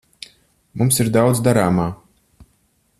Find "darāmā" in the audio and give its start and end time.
1.49-1.87